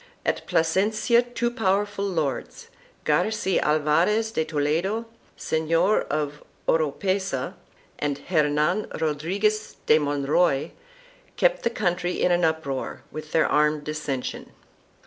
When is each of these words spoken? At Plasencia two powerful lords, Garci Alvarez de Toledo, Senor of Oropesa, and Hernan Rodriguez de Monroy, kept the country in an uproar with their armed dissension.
At 0.25 0.47
Plasencia 0.47 1.21
two 1.21 1.51
powerful 1.51 2.03
lords, 2.07 2.69
Garci 3.05 3.59
Alvarez 3.59 4.31
de 4.31 4.43
Toledo, 4.43 5.05
Senor 5.37 6.01
of 6.09 6.41
Oropesa, 6.67 7.53
and 7.99 8.17
Hernan 8.17 8.87
Rodriguez 8.99 9.75
de 9.85 9.99
Monroy, 9.99 10.71
kept 11.37 11.61
the 11.61 11.69
country 11.69 12.19
in 12.19 12.31
an 12.31 12.43
uproar 12.43 13.03
with 13.11 13.31
their 13.31 13.45
armed 13.45 13.83
dissension. 13.83 14.51